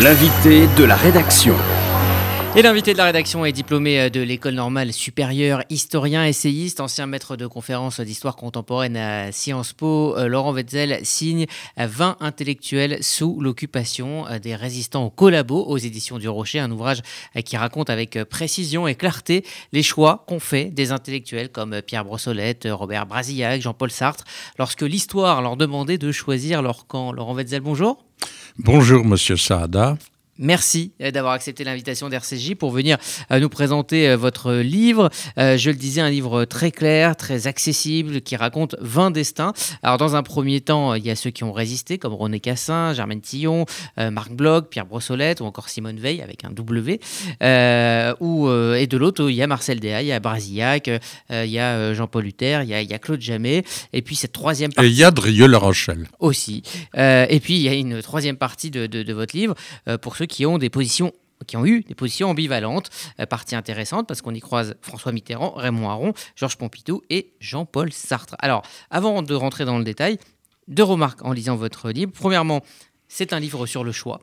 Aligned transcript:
L'invité 0.00 0.66
de 0.76 0.82
la 0.82 0.96
rédaction. 0.96 1.54
Et 2.56 2.62
l'invité 2.62 2.94
de 2.94 2.98
la 2.98 3.04
rédaction 3.04 3.44
est 3.44 3.52
diplômé 3.52 4.00
euh, 4.00 4.08
de 4.10 4.20
l'école 4.20 4.54
normale 4.54 4.92
supérieure, 4.92 5.62
historien, 5.70 6.24
essayiste, 6.24 6.80
ancien 6.80 7.06
maître 7.06 7.36
de 7.36 7.46
conférences 7.46 8.00
d'histoire 8.00 8.34
contemporaine 8.34 8.96
à 8.96 9.30
Sciences 9.30 9.72
Po. 9.72 10.16
Euh, 10.16 10.26
Laurent 10.26 10.52
Wetzel 10.52 10.98
signe 11.04 11.46
20 11.76 12.16
intellectuels 12.18 13.04
sous 13.04 13.40
l'occupation 13.40 14.26
euh, 14.26 14.40
des 14.40 14.56
résistants 14.56 15.04
au 15.04 15.10
collabo 15.10 15.64
aux 15.64 15.78
éditions 15.78 16.18
du 16.18 16.28
Rocher, 16.28 16.58
un 16.58 16.72
ouvrage 16.72 17.02
qui 17.44 17.56
raconte 17.56 17.88
avec 17.88 18.18
précision 18.24 18.88
et 18.88 18.96
clarté 18.96 19.44
les 19.72 19.84
choix 19.84 20.24
qu'ont 20.26 20.40
fait 20.40 20.64
des 20.64 20.90
intellectuels 20.90 21.50
comme 21.50 21.82
Pierre 21.82 22.04
Brossolette, 22.04 22.66
Robert 22.68 23.06
Brasillac, 23.06 23.62
Jean-Paul 23.62 23.92
Sartre, 23.92 24.24
lorsque 24.58 24.82
l'histoire 24.82 25.40
leur 25.40 25.56
demandait 25.56 25.98
de 25.98 26.10
choisir 26.10 26.62
leur 26.62 26.88
camp. 26.88 27.12
Laurent 27.12 27.34
Wetzel, 27.34 27.60
bonjour. 27.60 28.04
Bonjour, 28.58 29.04
monsieur 29.04 29.36
Saada. 29.36 29.98
Merci 30.38 30.92
euh, 31.00 31.10
d'avoir 31.12 31.32
accepté 31.32 31.62
l'invitation 31.62 32.08
d'RCJ 32.08 32.54
pour 32.54 32.72
venir 32.72 32.98
euh, 33.30 33.38
nous 33.38 33.48
présenter 33.48 34.08
euh, 34.08 34.16
votre 34.16 34.54
livre. 34.54 35.10
Je 35.36 35.70
le 35.70 35.76
disais, 35.76 36.00
un 36.00 36.10
livre 36.10 36.44
très 36.44 36.70
clair, 36.70 37.16
très 37.16 37.46
accessible, 37.46 38.20
qui 38.20 38.36
raconte 38.36 38.76
20 38.80 39.10
destins. 39.10 39.52
Alors, 39.82 39.98
dans 39.98 40.16
un 40.16 40.22
premier 40.22 40.60
temps, 40.60 40.94
il 40.94 41.04
y 41.04 41.10
a 41.10 41.16
ceux 41.16 41.30
qui 41.30 41.44
ont 41.44 41.52
résisté, 41.52 41.98
comme 41.98 42.14
René 42.14 42.40
Cassin, 42.40 42.92
Germaine 42.92 43.20
Tillon, 43.20 43.66
Marc 43.96 44.32
Bloch, 44.32 44.68
Pierre 44.68 44.86
Brossolette 44.86 45.40
ou 45.40 45.44
encore 45.44 45.68
Simone 45.68 45.98
Veil 45.98 46.22
avec 46.22 46.44
un 46.44 46.50
W. 46.50 47.00
ou, 48.20 48.50
et 48.50 48.86
de 48.86 48.96
l'autre, 48.96 49.28
il 49.28 49.34
y 49.34 49.42
a 49.42 49.46
Marcel 49.46 49.80
Déa, 49.80 50.02
il 50.02 50.08
y 50.08 50.12
a 50.12 50.20
Brasillac, 50.20 50.90
il 51.30 51.50
y 51.50 51.58
a 51.58 51.94
Jean-Paul 51.94 52.24
Luther, 52.24 52.62
il 52.62 52.68
y, 52.68 52.74
a, 52.74 52.82
il 52.82 52.90
y, 52.90 52.94
a, 52.94 52.98
Claude 52.98 53.20
Jamet. 53.20 53.64
Et 53.92 54.02
puis, 54.02 54.16
cette 54.16 54.32
troisième 54.32 54.72
partie. 54.72 54.88
Et 54.88 54.92
il 54.92 54.96
y 54.96 55.04
a 55.04 55.10
Drieux-La 55.10 55.58
Rochelle. 55.58 56.08
Aussi. 56.18 56.62
et 56.96 57.40
puis, 57.42 57.56
il 57.56 57.62
y 57.62 57.68
a 57.68 57.74
une 57.74 58.02
troisième 58.02 58.36
partie 58.36 58.70
de, 58.70 58.86
de, 58.86 59.02
de 59.02 59.12
votre 59.12 59.36
livre 59.36 59.54
pour 60.00 60.16
ceux 60.16 60.23
qui 60.26 60.46
ont 60.46 60.58
qui 61.46 61.56
ont 61.56 61.66
eu 61.66 61.82
des 61.82 61.94
positions 61.94 62.30
ambivalentes, 62.30 62.90
euh, 63.20 63.26
partie 63.26 63.54
intéressante 63.54 64.06
parce 64.06 64.22
qu'on 64.22 64.34
y 64.34 64.40
croise 64.40 64.76
François 64.80 65.12
Mitterrand, 65.12 65.50
Raymond 65.50 65.90
Aron, 65.90 66.12
Georges 66.36 66.56
Pompidou 66.56 67.02
et 67.10 67.34
Jean-Paul 67.40 67.92
Sartre. 67.92 68.36
Alors, 68.38 68.62
avant 68.90 69.22
de 69.22 69.34
rentrer 69.34 69.64
dans 69.64 69.78
le 69.78 69.84
détail, 69.84 70.18
deux 70.68 70.82
remarques 70.82 71.24
en 71.24 71.32
lisant 71.32 71.56
votre 71.56 71.90
livre. 71.90 72.12
Premièrement, 72.12 72.62
c'est 73.08 73.32
un 73.32 73.40
livre 73.40 73.66
sur 73.66 73.84
le 73.84 73.92
choix 73.92 74.20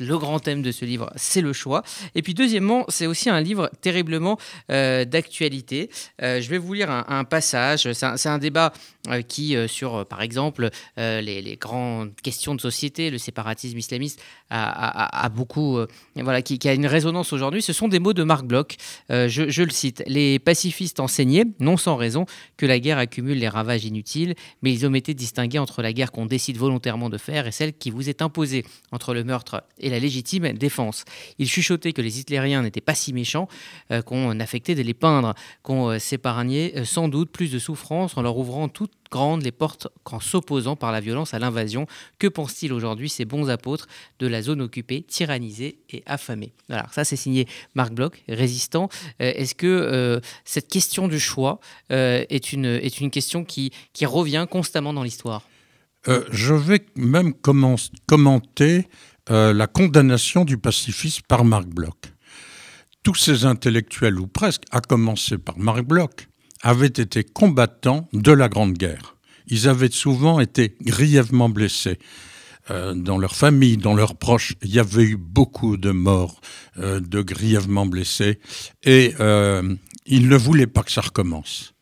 le 0.00 0.16
grand 0.16 0.38
thème 0.38 0.62
de 0.62 0.72
ce 0.72 0.84
livre, 0.84 1.10
c'est 1.16 1.40
le 1.40 1.52
choix. 1.52 1.82
Et 2.14 2.22
puis 2.22 2.34
deuxièmement, 2.34 2.84
c'est 2.88 3.06
aussi 3.06 3.28
un 3.28 3.40
livre 3.40 3.70
terriblement 3.80 4.38
euh, 4.70 5.04
d'actualité. 5.04 5.90
Euh, 6.22 6.40
je 6.40 6.48
vais 6.48 6.58
vous 6.58 6.72
lire 6.72 6.90
un, 6.90 7.24
passage. 7.24 7.92
C'est 7.92 8.28
un, 8.28 8.38
débat 8.38 8.72
euh, 9.08 9.22
qui, 9.22 9.56
sur 9.66 10.06
par 10.06 10.22
exemple 10.22 10.70
les, 10.96 11.58
grandes 11.60 12.14
questions 12.22 12.54
de 12.54 12.60
société, 12.60 13.10
le 13.10 13.18
séparatisme 13.18 13.76
islamiste, 13.76 14.22
a, 14.50 15.28
beaucoup, 15.28 15.78
voilà, 16.16 16.42
qui, 16.42 16.68
a 16.68 16.72
une 16.72 16.86
résonance 16.86 17.32
aujourd'hui. 17.32 17.60
Ce 17.60 17.72
sont 17.72 17.88
des 17.88 17.98
mots 17.98 18.14
de 18.14 18.22
Marc 18.22 18.44
Bloch. 18.44 18.76
Je, 19.10 19.26
je, 19.48 19.62
le 19.62 19.70
cite 19.70 20.02
Les 20.06 20.38
pacifistes 20.38 21.00
enseignaient, 21.00 21.44
non 21.60 21.76
sans 21.76 21.96
raison, 21.96 22.26
que 22.56 22.66
la 22.66 22.78
guerre 22.78 22.98
accumule 22.98 23.38
les 23.38 23.48
ravages 23.48 23.84
inutiles, 23.84 24.34
mais 24.62 24.72
ils 24.72 24.86
omettaient 24.86 25.14
de 25.14 25.18
distinguer 25.18 25.58
entre 25.58 25.82
la 25.82 25.92
guerre 25.92 26.12
qu'on 26.12 26.26
décide 26.26 26.56
volontairement 26.56 27.10
de 27.10 27.18
faire 27.18 27.46
et 27.46 27.52
celle 27.52 27.74
qui 27.74 27.90
vous 27.90 28.08
est 28.08 28.22
imposée, 28.22 28.64
entre 28.92 29.14
le 29.14 29.24
meurtre 29.24 29.57
et 29.78 29.90
la 29.90 29.98
légitime 29.98 30.52
défense. 30.52 31.04
Il 31.38 31.48
chuchotait 31.48 31.92
que 31.92 32.02
les 32.02 32.20
hitlériens 32.20 32.62
n'étaient 32.62 32.80
pas 32.80 32.94
si 32.94 33.12
méchants, 33.12 33.48
euh, 33.90 34.02
qu'on 34.02 34.38
affectait 34.40 34.74
de 34.74 34.82
les 34.82 34.94
peindre, 34.94 35.34
qu'on 35.62 35.90
euh, 35.90 35.98
s'épargnait 35.98 36.72
euh, 36.76 36.84
sans 36.84 37.08
doute 37.08 37.30
plus 37.30 37.50
de 37.50 37.58
souffrance 37.58 38.16
en 38.16 38.22
leur 38.22 38.36
ouvrant 38.36 38.68
toutes 38.68 38.92
grandes 39.10 39.42
les 39.42 39.52
portes 39.52 39.88
qu'en 40.04 40.20
s'opposant 40.20 40.76
par 40.76 40.92
la 40.92 41.00
violence 41.00 41.32
à 41.32 41.38
l'invasion. 41.38 41.86
Que 42.18 42.26
pensent-ils 42.26 42.72
aujourd'hui 42.72 43.08
ces 43.08 43.24
bons 43.24 43.48
apôtres 43.48 43.86
de 44.18 44.26
la 44.26 44.42
zone 44.42 44.60
occupée, 44.60 45.02
tyrannisée 45.02 45.78
et 45.90 46.02
affamée 46.06 46.52
Voilà, 46.68 46.86
ça 46.92 47.04
c'est 47.04 47.16
signé 47.16 47.46
Marc 47.74 47.92
Bloch, 47.92 48.22
résistant. 48.28 48.90
Est-ce 49.18 49.54
que 49.54 50.20
cette 50.44 50.68
question 50.68 51.08
du 51.08 51.18
choix 51.18 51.58
est, 51.88 52.52
une, 52.52 52.66
est 52.66 53.00
une 53.00 53.10
question 53.10 53.44
qui, 53.44 53.72
qui 53.94 54.04
revient 54.04 54.46
constamment 54.50 54.92
dans 54.92 55.02
l'histoire? 55.02 55.42
Je 56.06 56.54
vais 56.54 56.84
même 56.94 57.32
commenter 58.06 58.88
euh, 59.30 59.52
la 59.52 59.66
condamnation 59.66 60.44
du 60.44 60.58
pacifisme 60.58 61.22
par 61.28 61.44
Marc 61.44 61.66
Bloch. 61.66 62.12
Tous 63.02 63.14
ces 63.14 63.44
intellectuels, 63.44 64.18
ou 64.18 64.26
presque, 64.26 64.62
à 64.70 64.80
commencer 64.80 65.38
par 65.38 65.58
Marc 65.58 65.82
Bloch, 65.82 66.28
avaient 66.62 66.86
été 66.86 67.24
combattants 67.24 68.08
de 68.12 68.32
la 68.32 68.48
Grande 68.48 68.74
Guerre. 68.74 69.16
Ils 69.46 69.68
avaient 69.68 69.90
souvent 69.90 70.40
été 70.40 70.76
grièvement 70.80 71.48
blessés. 71.48 71.98
Euh, 72.70 72.94
dans 72.94 73.18
leur 73.18 73.34
famille, 73.34 73.76
dans 73.76 73.94
leurs 73.94 74.16
proches, 74.16 74.54
il 74.62 74.70
y 74.70 74.78
avait 74.78 75.04
eu 75.04 75.16
beaucoup 75.16 75.76
de 75.76 75.90
morts, 75.90 76.40
euh, 76.78 77.00
de 77.00 77.22
grièvement 77.22 77.86
blessés, 77.86 78.40
et 78.84 79.14
ils 80.06 80.28
ne 80.28 80.36
voulaient 80.36 80.66
pas 80.66 80.82
que 80.82 80.92
ça 80.92 81.02
recommence. 81.02 81.74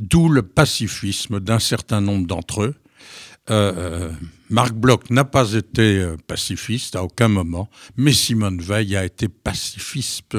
D'où 0.00 0.28
le 0.28 0.42
pacifisme 0.42 1.40
d'un 1.40 1.58
certain 1.60 2.00
nombre 2.00 2.26
d'entre 2.26 2.62
eux, 2.62 2.74
euh, 3.50 3.72
euh, 3.76 4.12
Marc 4.48 4.72
Bloch 4.72 5.10
n'a 5.10 5.24
pas 5.24 5.52
été 5.52 5.98
euh, 5.98 6.16
pacifiste 6.26 6.96
à 6.96 7.02
aucun 7.02 7.28
moment, 7.28 7.68
mais 7.96 8.12
Simone 8.12 8.60
Veil 8.60 8.96
a 8.96 9.04
été 9.04 9.28
pacifiste 9.28 10.36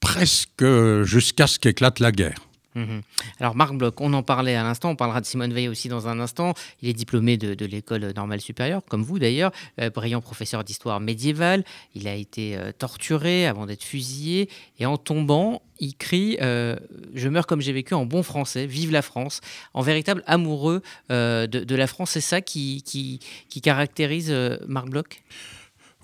presque 0.00 0.64
jusqu'à 1.02 1.46
ce 1.46 1.58
qu'éclate 1.58 2.00
la 2.00 2.10
guerre. 2.10 2.48
Mhm. 2.74 3.02
Alors 3.38 3.54
Marc 3.54 3.74
Bloch, 3.74 4.00
on 4.00 4.12
en 4.14 4.22
parlait 4.22 4.54
à 4.54 4.62
l'instant, 4.62 4.90
on 4.90 4.96
parlera 4.96 5.20
de 5.20 5.26
Simone 5.26 5.52
Veil 5.52 5.68
aussi 5.68 5.88
dans 5.88 6.08
un 6.08 6.20
instant. 6.20 6.54
Il 6.80 6.88
est 6.88 6.94
diplômé 6.94 7.36
de, 7.36 7.66
l'école 7.66 8.12
normale 8.16 8.40
supérieure, 8.40 8.82
comme 8.88 9.02
vous 9.02 9.18
d'ailleurs, 9.18 9.52
euh, 9.80 9.90
brillant 9.90 10.20
professeur 10.20 10.64
d'histoire 10.64 11.00
médiévale. 11.00 11.64
Il 11.94 12.08
a 12.08 12.14
été 12.14 12.56
euh, 12.56 12.72
torturé 12.72 13.46
avant 13.46 13.66
d'être 13.66 13.82
fusillé 13.82 14.48
et 14.78 14.86
en 14.86 14.96
tombant, 14.96 15.62
il 15.80 15.94
crie 15.96 16.38
euh, 16.40 16.76
Je 17.14 17.28
meurs 17.28 17.46
comme 17.46 17.60
j'ai 17.60 17.72
vécu 17.72 17.94
en 17.94 18.06
bon 18.06 18.22
français, 18.22 18.66
vive 18.66 18.90
la 18.90 19.02
France!» 19.02 19.40
En 19.74 19.82
véritable 19.82 20.22
amoureux 20.26 20.82
de, 21.10 21.74
la 21.74 21.86
France, 21.86 22.10
c'est 22.10 22.20
ça 22.20 22.40
qui, 22.40 22.82
qui, 22.82 23.20
qui 23.48 23.60
caractérise 23.60 24.32
Marc 24.66 24.88
Bloch? 24.88 25.22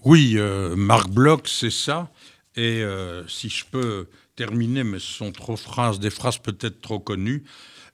Oui, 0.04 0.36
Marc 0.76 1.08
Bloch, 1.08 1.46
c'est 1.46 1.70
ça. 1.70 2.10
Et 2.56 2.82
si 3.28 3.48
je 3.48 3.64
peux 3.70 4.08
terminé, 4.38 4.84
mais 4.84 5.00
ce 5.00 5.12
sont 5.12 5.32
trop 5.32 5.56
phrases, 5.56 5.98
des 5.98 6.10
phrases 6.10 6.38
peut-être 6.38 6.80
trop 6.80 7.00
connues. 7.00 7.42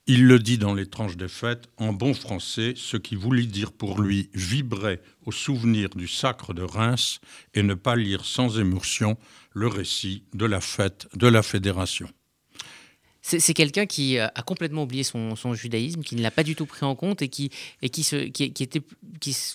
Il 0.05 0.27
le 0.27 0.37
dit 0.37 0.59
dans 0.59 0.75
des 0.75 1.27
fêtes, 1.27 1.67
en 1.77 1.91
bon 1.91 2.13
français, 2.13 2.73
ce 2.75 2.97
qui 2.97 3.15
voulait 3.15 3.47
dire 3.47 3.71
pour 3.71 3.99
lui 3.99 4.29
vibrer 4.35 4.99
au 5.25 5.31
souvenir 5.31 5.89
du 5.95 6.07
sacre 6.07 6.53
de 6.53 6.61
Reims 6.61 7.19
et 7.55 7.63
ne 7.63 7.73
pas 7.73 7.95
lire 7.95 8.25
sans 8.25 8.59
émotion 8.59 9.17
le 9.53 9.67
récit 9.67 10.21
de 10.35 10.45
la 10.45 10.61
fête 10.61 11.07
de 11.15 11.27
la 11.27 11.41
Fédération. 11.41 12.07
C'est 13.23 13.55
quelqu'un 13.55 13.87
qui 13.87 14.19
a 14.19 14.29
complètement 14.45 14.83
oublié 14.83 15.01
son, 15.01 15.53
judaïsme, 15.55 16.03
qui 16.03 16.15
ne 16.15 16.21
l'a 16.21 16.29
pas 16.29 16.43
du 16.43 16.55
tout 16.55 16.67
pris 16.67 16.85
en 16.85 16.93
compte 16.93 17.23
et 17.23 17.29
qui, 17.29 17.49
était, 17.81 18.83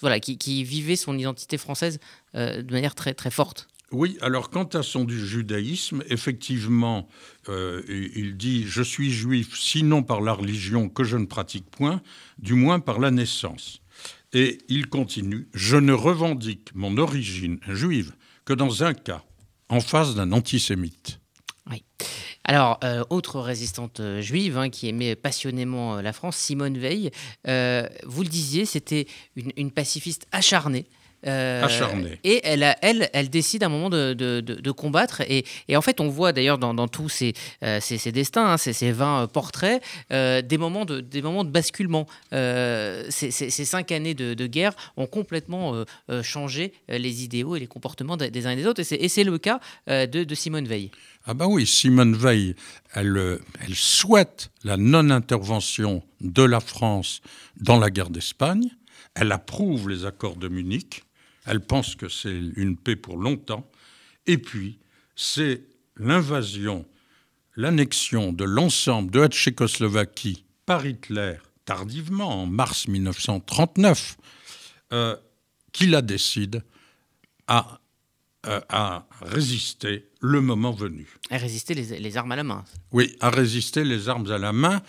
voilà, 0.01 0.19
qui, 0.19 0.65
vivait 0.65 0.97
son 0.97 1.17
identité 1.17 1.57
française 1.57 2.01
euh, 2.35 2.63
de 2.63 2.73
manière 2.73 2.97
très, 2.97 3.15
très 3.15 3.31
forte. 3.31 3.69
Oui, 3.93 4.17
alors 4.21 4.51
quant 4.51 4.65
à 4.65 4.85
son 4.85 5.09
judaïsme, 5.09 6.05
effectivement, 6.09 7.09
euh, 7.49 7.83
il 8.15 8.37
dit 8.37 8.65
Je 8.69 8.83
suis 8.83 9.11
juif, 9.11 9.59
sinon 9.59 10.05
par 10.05 10.21
la 10.21 10.33
religion 10.33 10.89
que 10.89 11.03
je 11.03 11.17
ne 11.17 11.27
pratique 11.27 11.69
point, 11.69 12.01
du 12.39 12.55
moins 12.55 12.79
par 12.79 13.01
la 13.01 13.11
naissance. 13.11 13.81
Et 14.33 14.59
il 14.69 14.87
continue 14.87 15.49
Je 15.55 15.77
ne 15.77 15.93
revendique 15.93 16.73
mon 16.75 16.99
origine 16.99 17.59
juive 17.69 18.13
que 18.45 18.53
dans 18.53 18.85
un 18.85 18.95
cas, 18.95 19.25
en 19.69 19.81
face 19.81 20.15
d'un 20.15 20.31
antisémite. 20.31 21.19
Oui. 21.69 21.83
Alors, 22.45 22.79
euh, 22.85 23.03
autre 23.11 23.41
résistante 23.41 23.99
euh, 23.99 24.21
juive 24.21 24.57
hein, 24.57 24.71
qui 24.71 24.89
aimait 24.89 25.17
passionnément 25.17 26.01
la 26.01 26.13
France, 26.13 26.37
Simone 26.37 26.79
Veil, 26.79 27.11
vous 27.45 28.23
le 28.23 28.29
disiez, 28.29 28.67
c'était 28.67 29.09
une, 29.35 29.73
pacifiste 29.73 30.29
acharnée. 30.31 30.87
Euh, 31.27 31.67
et 32.25 32.41
elle, 32.45 32.75
elle, 32.81 33.11
elle 33.13 33.29
décide 33.29 33.63
à 33.63 33.67
un 33.67 33.69
moment 33.69 33.91
de, 33.91 34.15
de, 34.15 34.71
combattre. 34.71 35.21
Et, 35.23 35.45
et, 35.69 35.77
en 35.77 35.83
fait, 35.83 36.01
on 36.01 36.09
voit 36.09 36.33
d'ailleurs 36.33 36.59
dans, 36.59 36.75
dans, 36.75 36.89
tous 36.89 37.09
ces, 37.09 37.35
euh, 37.63 37.79
ces, 37.81 38.13
destins, 38.13 38.53
hein, 38.53 38.57
ces, 38.57 38.73
ces, 38.73 38.93
20 38.93 39.29
portraits, 39.33 39.83
euh, 40.13 40.43
des, 40.43 40.59
moments 40.59 40.85
de, 40.85 41.01
des 41.01 41.23
moments 41.23 41.45
de 41.45 41.51
basculement. 41.51 42.07
Ces, 42.31 43.31
ces, 43.31 43.65
cinq 43.65 43.93
années 43.93 44.15
de, 44.15 44.47
guerre 44.47 44.73
ont 44.97 45.07
complètement 45.07 45.85
changé 46.23 46.73
les 46.89 47.25
idéaux 47.25 47.57
et 47.57 47.61
les 47.61 47.67
comportements 47.67 48.17
des, 48.17 48.47
uns 48.47 48.51
et 48.51 48.57
des 48.57 48.67
autres. 48.67 48.81
Et 48.81 49.09
c'est 49.09 49.25
le 49.25 49.39
cas 49.39 49.61
de, 49.87 50.35
Simone 50.35 50.67
Veil. 50.67 50.91
Ah 51.27 51.35
bah 51.35 51.47
oui, 51.47 51.67
Simone 51.67 52.17
Veil, 52.17 52.55
elle, 52.95 53.41
elle 53.61 53.75
souhaite 53.75 54.51
la 54.65 54.77
non-intervention 54.79 56.03
de 56.21 56.43
la 56.43 56.61
France 56.61 57.21
dans 57.61 57.79
la 57.79 57.91
guerre 57.91 58.11
d'Espagne. 58.11 58.71
Elle 59.15 59.33
approuve 59.33 59.91
les 59.91 60.07
accords 60.07 60.37
de 60.37 60.49
Munich. 60.49 61.03
Elle 61.47 61.61
pense 61.61 61.95
que 61.95 62.09
c'est 62.09 62.39
une 62.57 62.77
paix 62.77 62.97
pour 62.97 63.17
longtemps. 63.17 63.69
Et 64.27 64.39
puis, 64.39 64.79
c'est 65.17 65.63
l'invasion, 65.97 66.87
l'annexion 67.57 68.33
de 68.33 68.45
l'ensemble 68.45 69.11
de 69.11 69.21
la 69.21 69.29
Tchécoslovaquie 69.29 70.45
par 70.67 70.87
Hitler, 70.87 71.37
tardivement, 71.65 72.43
en 72.43 72.47
mars 72.47 72.89
1939, 72.89 74.17
euh, 74.93 75.17
qui 75.73 75.87
la 75.87 76.03
décide 76.03 76.63
à 77.47 77.81
euh, 78.47 78.59
à 78.71 79.07
résister 79.21 80.09
le 80.23 80.41
moment 80.41 80.73
venu. 80.73 81.07
À 81.29 81.37
résister 81.37 81.75
les, 81.75 82.01
les, 82.01 82.17
armes 82.17 82.33
à 82.33 82.37
la 82.37 82.43
main. 82.43 82.65
Oui, 82.91 83.15
à 83.21 83.29
résister 83.29 83.85
les 83.85 84.09
armes 84.09 84.31
à 84.31 84.39
la 84.39 84.55
main. 84.55 84.81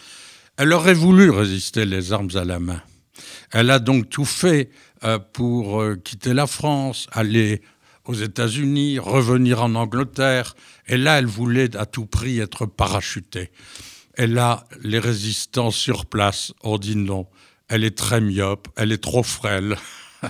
Elle 0.55 0.71
aurait 0.71 0.93
voulu 0.93 1.29
résister 1.29 1.85
les 1.85 2.13
armes 2.13 2.29
à 2.35 2.45
la 2.45 2.61
main. 2.61 2.81
Elle 3.51 3.69
a 3.69 3.79
donc 3.79 4.09
tout 4.09 4.25
fait 4.25 4.69
euh, 5.03 5.19
pour 5.19 5.81
euh, 5.81 5.95
quitter 5.95 6.33
la 6.33 6.47
France, 6.47 7.07
aller 7.11 7.61
aux 8.05 8.13
États-Unis, 8.13 8.99
revenir 8.99 9.63
en 9.63 9.75
Angleterre. 9.75 10.55
Et 10.87 10.97
là, 10.97 11.19
elle 11.19 11.25
voulait 11.25 11.75
à 11.77 11.85
tout 11.85 12.05
prix 12.05 12.39
être 12.39 12.65
parachutée. 12.65 13.51
Et 14.17 14.27
là, 14.27 14.65
les 14.81 14.99
résistants 14.99 15.71
sur 15.71 16.05
place 16.05 16.53
ont 16.63 16.77
dit 16.77 16.95
non. 16.95 17.27
Elle 17.67 17.83
est 17.83 17.97
très 17.97 18.19
myope, 18.19 18.67
elle 18.75 18.91
est 18.91 19.01
trop 19.01 19.23
frêle. 19.23 19.77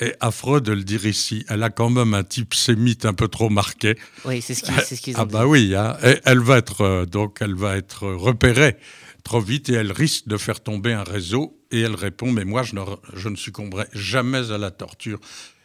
Et 0.00 0.12
affreux 0.18 0.60
de 0.60 0.72
le 0.72 0.82
dire 0.82 1.06
ici, 1.06 1.44
elle 1.48 1.62
a 1.62 1.70
quand 1.70 1.88
même 1.88 2.14
un 2.14 2.24
type 2.24 2.54
sémite 2.54 3.04
un 3.04 3.14
peu 3.14 3.28
trop 3.28 3.48
marqué. 3.48 3.96
Oui, 4.24 4.42
c'est 4.42 4.54
ce 4.54 4.64
qu'ils 4.64 4.80
ce 4.80 4.94
qu 5.00 5.12
Ah 5.14 5.24
bah 5.24 5.42
dit. 5.42 5.46
oui, 5.46 5.74
hein. 5.76 5.96
Et 6.02 6.18
elle 6.24 6.40
va 6.40 6.58
être 6.58 6.80
euh, 6.80 7.06
donc 7.06 7.38
elle 7.40 7.54
va 7.54 7.76
être 7.76 8.08
repérée 8.08 8.76
trop 9.22 9.40
vite 9.40 9.68
et 9.68 9.74
elle 9.74 9.92
risque 9.92 10.26
de 10.26 10.36
faire 10.36 10.60
tomber 10.60 10.92
un 10.92 11.04
réseau. 11.04 11.56
Et 11.74 11.80
elle 11.80 11.96
répond 11.96 12.30
mais 12.30 12.44
moi 12.44 12.62
je 12.62 12.76
ne, 12.76 12.82
je 13.14 13.28
ne 13.28 13.34
succomberai 13.34 13.86
jamais 13.92 14.52
à 14.52 14.58
la 14.58 14.70
torture. 14.70 15.18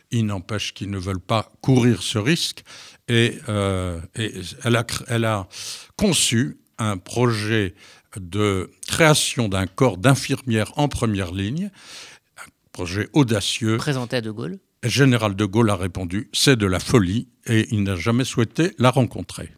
Il 0.09 0.25
n'empêche 0.25 0.73
qu'ils 0.73 0.89
ne 0.89 0.97
veulent 0.97 1.19
pas 1.19 1.51
courir 1.61 2.01
ce 2.01 2.17
risque. 2.17 2.63
Et, 3.07 3.37
euh, 3.47 4.01
et 4.15 4.33
elle, 4.63 4.75
a, 4.75 4.85
elle 5.07 5.25
a 5.25 5.47
conçu 5.97 6.57
un 6.79 6.97
projet 6.97 7.75
de 8.19 8.71
création 8.87 9.49
d'un 9.49 9.67
corps 9.67 9.97
d'infirmières 9.97 10.71
en 10.77 10.87
première 10.87 11.31
ligne, 11.31 11.69
un 12.39 12.49
projet 12.71 13.07
audacieux. 13.13 13.77
Présenté 13.77 14.15
à 14.17 14.21
De 14.21 14.31
Gaulle. 14.31 14.57
Le 14.81 14.89
général 14.89 15.35
de 15.35 15.45
Gaulle 15.45 15.69
a 15.69 15.75
répondu 15.75 16.27
c'est 16.33 16.55
de 16.55 16.65
la 16.65 16.79
folie 16.79 17.27
et 17.45 17.67
il 17.69 17.83
n'a 17.83 17.95
jamais 17.95 18.23
souhaité 18.23 18.73
la 18.79 18.89
rencontrer. 18.89 19.51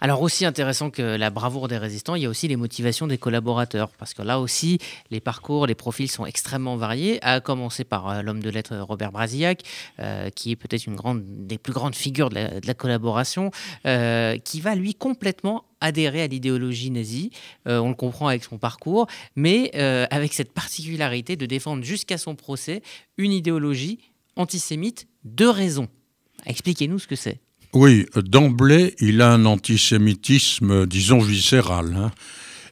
Alors 0.00 0.22
aussi 0.22 0.44
intéressant 0.44 0.90
que 0.90 1.02
la 1.02 1.30
bravoure 1.30 1.66
des 1.66 1.76
résistants, 1.76 2.14
il 2.14 2.22
y 2.22 2.26
a 2.26 2.28
aussi 2.28 2.46
les 2.46 2.54
motivations 2.54 3.08
des 3.08 3.18
collaborateurs, 3.18 3.90
parce 3.98 4.14
que 4.14 4.22
là 4.22 4.38
aussi, 4.38 4.78
les 5.10 5.18
parcours, 5.18 5.66
les 5.66 5.74
profils 5.74 6.08
sont 6.08 6.24
extrêmement 6.24 6.76
variés, 6.76 7.18
à 7.22 7.40
commencer 7.40 7.82
par 7.82 8.08
euh, 8.08 8.22
l'homme 8.22 8.40
de 8.40 8.48
lettres 8.48 8.76
Robert 8.76 9.10
Brasillac, 9.10 9.62
euh, 9.98 10.30
qui 10.30 10.52
est 10.52 10.56
peut-être 10.56 10.86
une 10.86 10.96
des 11.46 11.58
plus 11.58 11.72
grandes 11.72 11.96
figures 11.96 12.30
de 12.30 12.36
la, 12.64 12.74
collaboration, 12.74 13.50
euh, 13.86 14.38
qui 14.38 14.60
va 14.60 14.76
lui 14.76 14.94
complètement 14.94 15.64
adhérer 15.80 16.22
à 16.22 16.26
l'idéologie 16.26 16.90
nazie, 16.90 17.30
on 17.64 17.88
le 17.88 17.94
comprend 17.94 18.26
avec 18.26 18.42
son 18.42 18.58
parcours, 18.58 19.06
mais 19.36 19.70
avec 20.10 20.32
cette 20.32 20.52
particularité 20.52 21.36
de 21.36 21.46
défendre 21.46 21.84
jusqu'à 21.84 22.18
son 22.18 22.34
procès 22.34 22.82
une 23.16 23.30
idéologie 23.30 24.00
antisémite 24.34 25.06
de 25.22 25.46
raison. 25.46 25.86
Expliquez-nous 26.46 26.98
ce 26.98 27.06
que 27.06 27.14
c'est. 27.14 27.38
Oui, 27.74 28.06
d'emblée, 28.16 28.94
il 28.98 29.20
a 29.20 29.32
un 29.32 29.44
antisémitisme, 29.44 30.86
disons, 30.86 31.18
viscéral. 31.18 31.94
hein. 31.96 32.10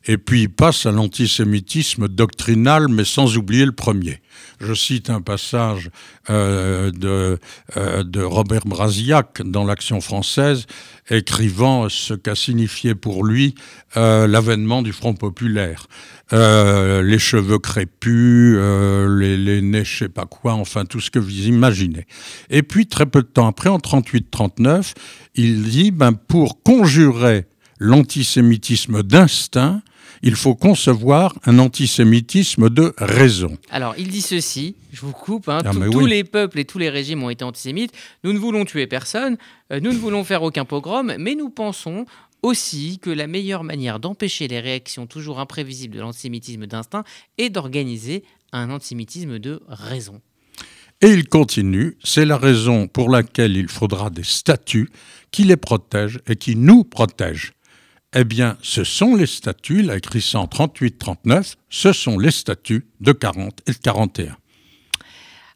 Et 0.06 0.18
puis 0.18 0.42
il 0.42 0.48
passe 0.48 0.86
à 0.86 0.92
l'antisémitisme 0.92 2.08
doctrinal, 2.08 2.88
mais 2.88 3.04
sans 3.04 3.36
oublier 3.36 3.64
le 3.64 3.72
premier. 3.72 4.20
Je 4.60 4.72
cite 4.72 5.10
un 5.10 5.20
passage 5.20 5.90
euh, 6.30 6.90
de, 6.92 7.38
euh, 7.76 8.02
de 8.04 8.22
Robert 8.22 8.66
Brasillac 8.66 9.42
dans 9.44 9.64
l'Action 9.64 10.00
française, 10.00 10.66
écrivant 11.10 11.88
ce 11.88 12.14
qu'a 12.14 12.34
signifié 12.34 12.94
pour 12.94 13.24
lui 13.24 13.54
euh, 13.96 14.26
l'avènement 14.26 14.82
du 14.82 14.92
Front 14.92 15.14
populaire. 15.14 15.86
Euh, 16.32 17.02
les 17.02 17.18
cheveux 17.18 17.58
crépus, 17.58 18.56
euh, 18.58 19.18
les, 19.18 19.36
les 19.36 19.62
nez, 19.62 19.84
je 19.84 19.98
sais 19.98 20.08
pas 20.08 20.26
quoi, 20.26 20.54
enfin 20.54 20.84
tout 20.84 21.00
ce 21.00 21.10
que 21.10 21.18
vous 21.18 21.46
imaginez. 21.46 22.06
Et 22.50 22.62
puis 22.62 22.86
très 22.86 23.06
peu 23.06 23.22
de 23.22 23.28
temps 23.28 23.46
après, 23.46 23.68
en 23.68 23.78
38-39, 23.78 24.94
il 25.34 25.64
dit, 25.64 25.90
ben, 25.90 26.12
pour 26.12 26.62
conjurer 26.62 27.46
l'antisémitisme 27.78 29.02
d'instinct, 29.02 29.82
il 30.22 30.34
faut 30.34 30.54
concevoir 30.54 31.34
un 31.44 31.58
antisémitisme 31.58 32.70
de 32.70 32.92
raison. 32.98 33.56
Alors, 33.70 33.94
il 33.98 34.08
dit 34.08 34.22
ceci, 34.22 34.76
je 34.92 35.00
vous 35.00 35.12
coupe, 35.12 35.48
hein, 35.48 35.58
Ah, 35.64 35.70
tous- 35.72 36.06
les 36.06 36.24
peuples 36.24 36.58
et 36.58 36.64
tous 36.64 36.78
les 36.78 36.88
régimes 36.90 37.22
ont 37.22 37.30
été 37.30 37.44
antisémites, 37.44 37.92
nous 38.24 38.32
ne 38.32 38.38
voulons 38.38 38.64
tuer 38.64 38.86
personne, 38.86 39.36
euh, 39.72 39.80
nous 39.80 39.92
ne 39.92 39.98
voulons 39.98 40.24
faire 40.24 40.42
aucun 40.42 40.64
pogrom, 40.64 41.14
mais 41.18 41.34
nous 41.34 41.50
pensons 41.50 42.06
aussi 42.42 42.98
que 43.00 43.10
la 43.10 43.26
meilleure 43.26 43.64
manière 43.64 43.98
d'empêcher 43.98 44.46
les 44.48 44.60
réactions 44.60 45.06
toujours 45.06 45.40
imprévisibles 45.40 45.96
de 45.96 46.00
l'antisémitisme 46.00 46.66
d'instinct 46.66 47.04
est 47.38 47.50
d'organiser 47.50 48.22
un 48.52 48.70
antisémitisme 48.70 49.38
de 49.38 49.60
raison. 49.68 50.20
Et 51.02 51.08
il 51.08 51.28
continue, 51.28 51.96
c'est 52.02 52.24
la 52.24 52.38
raison 52.38 52.86
pour 52.88 53.10
laquelle 53.10 53.56
il 53.56 53.68
faudra 53.68 54.08
des 54.08 54.22
statuts 54.22 54.88
qui 55.30 55.44
les 55.44 55.56
protègent 55.56 56.20
et 56.26 56.36
qui 56.36 56.56
nous 56.56 56.84
protègent. 56.84 57.52
Eh 58.14 58.24
bien, 58.24 58.56
ce 58.62 58.84
sont 58.84 59.14
les 59.14 59.26
statuts, 59.26 59.80
il 59.80 59.90
a 59.90 59.96
écrit 59.96 60.22
ça 60.22 60.40
en 60.40 60.46
38-39, 60.46 61.56
ce 61.68 61.92
sont 61.92 62.18
les 62.18 62.30
statuts 62.30 62.86
de 63.00 63.12
40 63.12 63.60
et 63.66 63.72
de 63.72 63.78
41. 63.78 64.36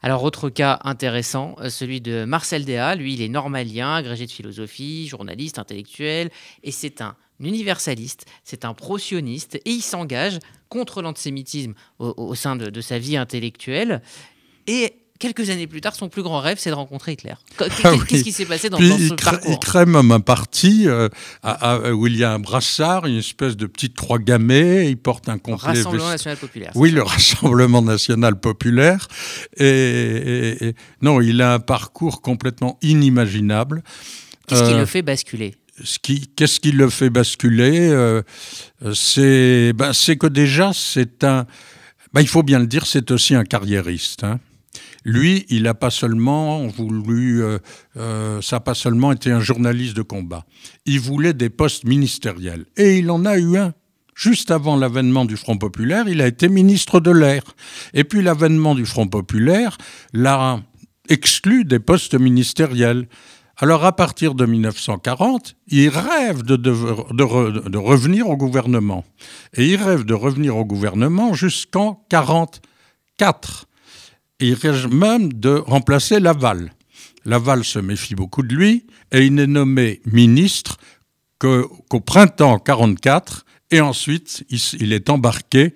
Alors, 0.03 0.25
autre 0.25 0.49
cas 0.49 0.81
intéressant, 0.85 1.57
euh, 1.61 1.69
celui 1.69 2.01
de 2.01 2.25
Marcel 2.25 2.65
Déa. 2.65 2.95
Lui, 2.95 3.15
il 3.15 3.23
est 3.23 3.29
normalien, 3.29 3.95
agrégé 3.95 4.27
de 4.27 4.31
philosophie, 4.31 5.09
journaliste, 5.09 5.59
intellectuel, 5.59 6.31
et 6.63 6.71
c'est 6.71 7.03
un 7.03 7.17
universaliste, 7.39 8.27
c'est 8.43 8.65
un 8.65 8.75
pro-sioniste, 8.75 9.57
et 9.57 9.71
il 9.71 9.83
s'engage 9.83 10.39
contre 10.69 11.03
l'antisémitisme 11.03 11.75
au, 11.99 12.35
sein 12.35 12.57
de, 12.57 12.81
sa 12.81 12.99
vie 12.99 13.17
intellectuelle. 13.17 14.03
Quelques 15.21 15.49
années 15.51 15.69
plus 15.69 15.81
tard, 15.81 15.95
son 15.95 16.09
plus 16.09 16.23
grand 16.25 16.41
rêve, 16.41 16.57
c'est 16.59 16.71
de 16.71 16.75
rencontrer 16.75 17.13
Hitler. 17.13 17.35
Ah 17.61 17.65
Qu'est-ce 17.69 17.89
oui. 18.15 18.23
qui 18.25 18.33
s'est 18.33 18.47
passé 18.47 18.69
dans, 18.69 18.79
Puis 18.79 18.89
dans 18.89 18.97
ce 18.99 19.03
il, 19.03 19.15
crée, 19.15 19.31
parcours 19.33 19.53
il 19.53 19.59
un 20.11 20.21
parti 20.21 20.89
euh, 20.89 21.09
à- 21.45 21.75
à- 21.75 21.93
où 21.93 22.07
il 22.09 22.17
y 22.17 22.25
a 22.25 22.33
un 22.33 22.41
brassard, 22.41 23.07
une 23.07 23.19
espèce 23.19 23.57
de 23.57 23.67
petite 23.67 23.95
croix 23.95 24.19
gammée, 24.19 24.89
il 24.89 24.97
porte 24.97 25.29
un 25.29 25.39
complet 25.39 25.69
Rassemblement 25.69 26.05
vest- 26.07 26.13
national 26.13 26.37
populaire. 26.39 26.73
Oui, 26.75 26.91
le 26.91 27.03
Rassemblement 27.03 27.83
national 27.83 28.41
populaire. 28.41 29.07
Et, 29.57 29.67
et- 29.67 30.65
et- 30.69 30.75
non, 31.03 31.21
il 31.21 31.41
a 31.43 31.55
un 31.55 31.61
parcours 31.61 32.23
complètement 32.23 32.79
inimaginable. 32.83 33.83
Qu'est-ce 34.49 34.65
qui 34.65 34.73
Euh, 34.75 34.79
le 34.81 34.87
fait 34.87 35.03
basculer? 35.03 35.55
qui, 36.03 36.27
qu'est-ce 36.35 36.61
qui 36.61 36.73
le 36.73 36.91
fait 36.91 37.09
basculer 37.11 37.89
euh, 37.91 38.23
C'est, 38.95 39.73
ben, 39.75 39.93
c'est 39.93 40.17
que 40.17 40.27
déjà, 40.27 40.73
c'est 40.75 41.25
un. 41.25 41.47
ben, 42.13 42.21
il 42.21 42.29
faut 42.29 42.43
bien 42.43 42.59
le 42.59 42.67
dire, 42.67 42.87
c'est 42.87 43.11
aussi 43.11 43.35
un 43.35 43.45
carriériste. 43.45 44.25
hein. 44.25 44.41
Lui, 45.05 45.47
il 45.49 45.63
n'a 45.63 45.75
pas 45.75 45.91
seulement 45.91 46.67
voulu, 46.67 47.43
euh, 47.43 47.59
euh, 47.97 48.41
n'a 48.53 48.61
pas 48.61 48.75
seulement 48.75 49.13
été 49.13 49.31
un 49.31 49.41
journaliste 49.41 49.97
de 49.97 50.03
combat. 50.03 50.45
Il 50.87 51.01
voulait 51.01 51.33
des 51.33 51.51
postes 51.51 51.85
ministériels, 51.85 52.67
et 52.77 52.99
il 52.99 53.11
en 53.11 53.25
a 53.25 53.39
eu 53.39 53.57
un. 53.57 53.73
Juste 54.15 54.51
avant 54.51 54.77
l'avènement 54.77 55.25
du 55.25 55.37
Front 55.39 55.57
populaire, 55.57 56.07
il 56.07 56.21
a 56.21 56.27
été 56.27 56.49
ministre 56.51 57.01
de 57.01 57.11
l'air. 57.11 57.43
Et 57.95 58.05
puis 58.05 58.23
l'avènement 58.23 58.75
du 58.75 58.85
Front 58.85 59.09
populaire 59.09 59.79
l'a 60.13 60.61
exclu 61.09 61.65
des 61.65 61.79
postes 61.79 62.15
ministériels. 62.15 63.09
Alors 63.57 63.85
à 63.87 63.97
partir 63.97 64.35
de 64.35 64.45
1940, 64.45 65.57
il 65.69 65.89
rêve 65.89 66.43
de 66.43 67.79
revenir 67.79 68.29
au 68.29 68.37
gouvernement. 68.37 69.07
Et 69.55 69.69
il 69.69 69.83
rêve 69.83 70.05
de 70.05 70.13
revenir 70.13 70.55
au 70.59 70.67
gouvernement 70.67 71.33
jusqu'en 71.33 72.05
1944. 72.13 73.70
Il 74.41 74.55
rêve 74.55 74.93
même 74.93 75.33
de 75.33 75.51
remplacer 75.51 76.19
Laval. 76.19 76.73
Laval 77.27 77.63
se 77.65 77.79
méfie 77.79 78.15
beaucoup 78.15 78.43
de 78.43 78.55
lui 78.55 78.87
et 79.13 79.27
il 79.27 79.35
n'est 79.35 79.47
nommé 79.47 80.01
ministre 80.07 80.79
qu'au 81.39 82.01
printemps 82.01 82.59
44 82.59 83.45
et 83.71 83.81
ensuite 83.81 84.45
il, 84.49 84.93
est 84.93 85.11
embarqué 85.11 85.75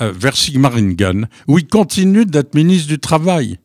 euh, 0.00 0.12
vers 0.12 0.36
Sigmaringen 0.36 1.28
où 1.48 1.58
il 1.58 1.66
continue 1.66 2.24
d'être 2.24 2.54
ministre 2.54 2.88
du 2.88 2.98
Travail. 2.98 3.58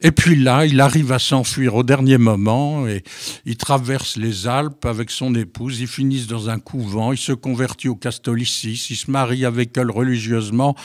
Et 0.00 0.10
puis 0.10 0.36
là, 0.36 0.66
il 0.66 0.80
arrive 0.80 1.12
à 1.12 1.18
s'enfuir 1.18 1.74
au 1.74 1.82
dernier 1.82 2.18
moment 2.18 2.86
et 2.86 3.02
il 3.46 3.56
traverse 3.56 4.16
les 4.16 4.46
Alpes 4.46 4.84
avec 4.84 5.10
son 5.10 5.34
épouse. 5.34 5.80
Ils 5.80 5.86
finissent 5.86 6.26
dans 6.26 6.50
un 6.50 6.58
couvent. 6.58 7.12
Il 7.12 7.18
se 7.18 7.32
convertit 7.32 7.88
au 7.88 7.96
catholicisme. 7.96 8.92
Il 8.92 8.96
se 8.96 9.10
marie 9.10 9.46
avec 9.46 9.76
elle 9.78 9.90
religieusement. 9.90 10.76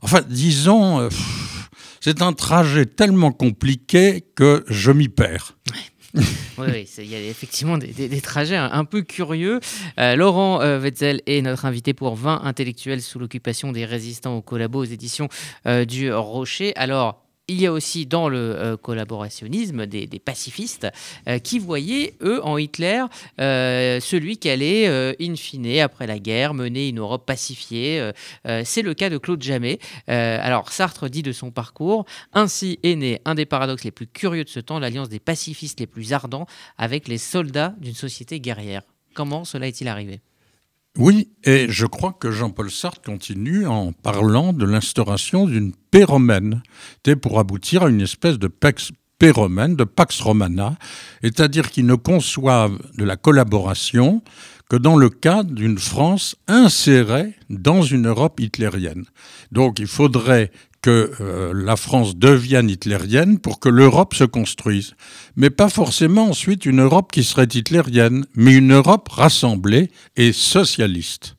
Enfin, 0.00 0.22
disons, 0.26 1.00
euh, 1.00 1.08
c'est 2.00 2.22
un 2.22 2.32
trajet 2.32 2.86
tellement 2.86 3.32
compliqué 3.32 4.24
que 4.34 4.64
je 4.68 4.90
m'y 4.90 5.08
perds. 5.08 5.56
Oui, 6.58 6.88
il 6.98 7.04
y 7.04 7.14
a 7.14 7.20
effectivement 7.20 7.78
des, 7.78 8.20
trajets 8.20 8.56
un, 8.56 8.84
peu 8.84 9.02
curieux. 9.02 9.60
Euh, 10.00 10.16
Laurent 10.16 10.60
euh, 10.60 10.80
Wetzel 10.80 11.20
est 11.26 11.42
notre 11.42 11.66
invité 11.66 11.94
pour 11.94 12.16
20 12.16 12.42
intellectuels 12.44 13.02
sous 13.02 13.18
l'occupation 13.18 13.72
des 13.72 13.84
résistants 13.84 14.36
au 14.36 14.42
collabo 14.42 14.80
aux 14.80 14.84
éditions 14.84 15.28
euh, 15.66 15.84
du 15.84 16.12
Rocher. 16.12 16.74
Alors, 16.76 17.27
il 17.48 17.60
y 17.60 17.66
a 17.66 17.72
aussi 17.72 18.06
dans 18.06 18.28
le 18.28 18.38
euh, 18.38 18.76
collaborationnisme 18.76 19.86
des, 19.86 20.06
pacifistes 20.18 20.86
euh, 21.26 21.38
qui 21.38 21.58
voyaient, 21.58 22.14
eux, 22.22 22.44
en 22.44 22.58
Hitler, 22.58 23.04
euh, 23.40 24.00
celui 24.00 24.36
qui 24.36 24.50
allait, 24.50 24.86
in 25.20 25.34
fine, 25.34 25.80
après 25.80 26.06
la 26.06 26.18
guerre, 26.18 26.54
mener 26.54 26.88
une 26.88 26.98
Europe 26.98 27.24
pacifiée. 27.26 28.10
C'est 28.64 28.82
le 28.82 28.94
cas 28.94 29.10
de 29.10 29.18
Claude 29.18 29.42
Jamais. 29.42 29.78
alors, 30.06 30.70
Sartre 30.70 31.08
dit 31.08 31.22
de 31.22 31.32
son 31.32 31.50
parcours 31.50 32.04
Ainsi 32.32 32.78
est 32.82 32.96
né 32.96 33.20
un 33.24 33.34
des 33.34 33.46
paradoxes 33.46 33.84
les 33.84 33.90
plus 33.90 34.06
curieux 34.06 34.44
de 34.44 34.48
ce 34.48 34.60
temps, 34.60 34.78
l'alliance 34.78 35.08
des 35.08 35.20
pacifistes 35.20 35.80
les 35.80 35.86
plus 35.86 36.12
ardents 36.12 36.46
avec 36.76 37.08
les 37.08 37.18
soldats 37.18 37.74
d'une 37.80 37.94
société 37.94 38.40
guerrière. 38.40 38.82
Comment 39.14 39.44
cela 39.44 39.66
est-il 39.66 39.88
arrivé? 39.88 40.20
Oui, 40.96 41.28
et 41.44 41.66
je 41.68 41.86
crois 41.86 42.12
que 42.12 42.30
Jean-Paul 42.30 42.70
Sartre 42.70 43.02
continue 43.02 43.66
en 43.66 43.92
parlant 43.92 44.52
de 44.52 44.64
l'instauration 44.64 45.46
d'une 45.46 45.72
péromène, 45.90 46.62
pour 47.22 47.38
aboutir 47.38 47.84
à 47.84 47.88
une 47.88 48.00
espèce 48.00 48.38
de 48.38 48.48
pax 48.48 48.90
péromène, 49.18 49.76
de 49.76 49.84
pax 49.84 50.20
romana, 50.20 50.76
c'est-à-dire 51.22 51.70
qu'ils 51.70 51.86
ne 51.86 51.94
conçoivent 51.94 52.78
de 52.96 53.04
la 53.04 53.16
collaboration 53.16 54.22
que 54.68 54.76
dans 54.76 54.96
le 54.96 55.08
cadre 55.08 55.52
d'une 55.52 55.78
France 55.78 56.36
insérée 56.46 57.34
dans 57.48 57.82
une 57.82 58.06
Europe 58.06 58.38
hitlérienne. 58.38 59.04
Donc 59.50 59.78
il 59.78 59.86
faudrait 59.86 60.50
que 60.82 61.12
euh, 61.20 61.52
la 61.54 61.76
France 61.76 62.16
devienne 62.16 62.70
hitlérienne 62.70 63.38
pour 63.38 63.60
que 63.60 63.68
l'Europe 63.68 64.14
se 64.14 64.24
construise. 64.24 64.94
Mais 65.36 65.50
pas 65.50 65.68
forcément 65.68 66.30
ensuite 66.30 66.66
une 66.66 66.80
Europe 66.80 67.10
qui 67.12 67.24
serait 67.24 67.48
hitlérienne, 67.52 68.26
mais 68.34 68.54
une 68.54 68.72
Europe 68.72 69.08
rassemblée 69.08 69.90
et 70.16 70.32
socialiste. 70.32 71.36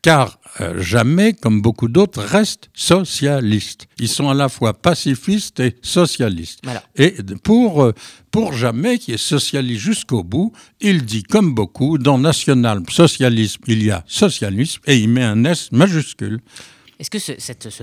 Car 0.00 0.38
euh, 0.60 0.80
jamais, 0.80 1.32
comme 1.32 1.62
beaucoup 1.62 1.88
d'autres, 1.88 2.22
restent 2.22 2.70
socialistes. 2.74 3.86
Ils 3.98 4.08
sont 4.08 4.28
à 4.28 4.34
la 4.34 4.48
fois 4.48 4.74
pacifistes 4.74 5.60
et 5.60 5.76
socialistes. 5.80 6.60
Et 6.94 7.14
pour, 7.42 7.82
euh, 7.82 7.92
pour 8.30 8.52
jamais, 8.52 8.98
qui 8.98 9.12
est 9.12 9.16
socialiste 9.16 9.80
jusqu'au 9.80 10.22
bout, 10.22 10.52
il 10.80 11.04
dit, 11.04 11.22
comme 11.22 11.54
beaucoup, 11.54 11.96
dans 11.96 12.18
national-socialisme, 12.18 13.62
il 13.66 13.82
y 13.82 13.90
a 13.90 14.04
socialisme, 14.06 14.82
et 14.86 14.98
il 14.98 15.08
met 15.08 15.24
un 15.24 15.44
S 15.44 15.72
majuscule. 15.72 16.40
Est-ce 17.02 17.10
que 17.10 17.18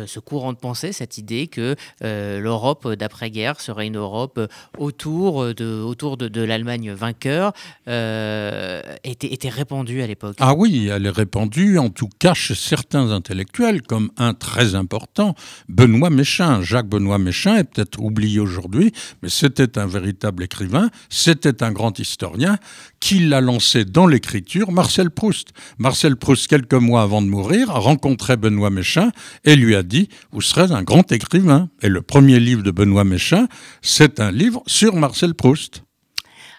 ce, 0.08 0.20
courant 0.22 0.54
de 0.54 0.58
pensée, 0.58 0.94
cette 0.94 1.18
idée 1.18 1.48
que 1.48 1.76
euh, 2.06 2.40
l'Europe 2.40 2.88
d'après-guerre 2.94 3.60
serait 3.60 3.86
une 3.86 3.98
Europe 3.98 4.38
euh, 4.38 4.48
autour 4.78 5.54
de, 5.54 5.82
autour 5.82 6.16
de, 6.16 6.42
l'Allemagne 6.42 6.94
vainqueur 6.94 7.52
euh, 7.90 8.82
était, 9.04 9.34
était 9.34 9.50
répandue 9.50 10.02
à 10.02 10.08
l'époque? 10.08 10.38
Ah 10.40 10.54
oui, 10.54 10.88
elle 10.90 11.06
est 11.06 11.10
répandue, 11.10 11.80
en 11.80 11.90
tout 11.90 12.08
cas 12.18 12.34
chez 12.34 12.56
certains 12.56 13.12
intellectuels, 13.12 13.82
comme 13.82 14.10
un 14.16 14.34
très 14.34 14.76
important, 14.76 15.36
Benoît 15.68 16.10
Méchain. 16.10 16.62
Jacques 16.62 16.88
Benoît 16.88 17.20
Méchain 17.20 17.58
est 17.58 17.66
peut-être 17.66 18.00
oublié 18.00 18.40
aujourd'hui, 18.40 18.94
mais 19.22 19.28
c'était 19.28 19.78
un 19.78 19.86
véritable 19.86 20.44
écrivain, 20.44 20.90
c'était 21.10 21.62
un 21.62 21.74
grand 21.74 22.00
historien 22.00 22.58
qui 23.02 23.20
l'a 23.20 23.42
lancé 23.42 23.84
dans 23.84 24.08
l'écriture, 24.08 24.72
Marcel 24.72 25.12
Proust. 25.12 25.50
Marcel 25.78 26.16
Proust, 26.16 26.48
quelques 26.48 26.74
mois 26.74 27.02
avant 27.02 27.22
de 27.22 27.28
mourir, 27.28 27.70
a 27.72 27.80
rencontré 27.80 28.38
Benoît 28.38 28.70
Méchain 28.70 29.09
et 29.46 29.56
lui 29.56 29.76
a 29.76 29.84
dit 29.84 30.10
Vous 30.32 30.42
serez 30.42 30.74
un 30.74 30.84
grand 30.84 31.12
écrivain. 31.12 31.70
Et 31.82 31.90
le 31.90 32.02
premier 32.02 32.40
livre 32.40 32.64
de 32.64 32.72
Benoît 32.72 33.04
Méchain, 33.04 33.48
c'est 33.82 34.20
un 34.20 34.32
livre 34.32 34.64
sur 34.68 34.96
Marcel 34.96 35.34
Proust. 35.34 35.84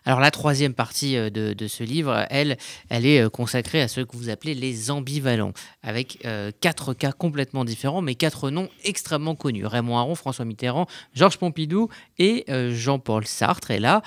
Alors 0.04 0.20
la 0.20 0.30
troisième 0.30 0.74
partie 0.74 1.16
euh, 1.16 1.30
de, 1.30 1.66
ce 1.66 1.84
livre, 1.84 2.26
elle, 2.30 2.56
elle 2.88 3.06
est 3.06 3.20
euh, 3.20 3.28
consacrée 3.28 3.82
à 3.82 3.88
ce 3.88 4.00
que 4.00 4.16
vous 4.16 4.30
appelez 4.30 4.54
les 4.54 4.90
ambivalents, 4.90 5.52
avec 5.82 6.18
euh, 6.24 6.50
quatre 6.60 6.94
cas 6.94 7.12
complètement 7.12 7.64
différents, 7.64 8.00
mais 8.00 8.14
quatre 8.14 8.50
noms 8.50 8.68
extrêmement 8.84 9.34
connus. 9.34 9.66
Raymond 9.66 9.98
Aron, 9.98 10.14
François 10.14 10.44
Mitterrand, 10.44 10.86
Georges 11.14 11.38
Pompidou 11.38 11.88
et 12.18 12.44
Jean-Paul 12.70 13.26
Sartre. 13.26 13.70
Et 13.70 13.78
là, 13.78 14.02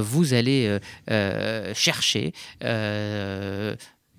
vous 0.00 0.34
allez 0.34 0.78
chercher 1.74 2.32